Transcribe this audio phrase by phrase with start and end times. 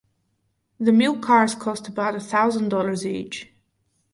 [0.79, 3.53] The milk cars cost about a thousand dollars each.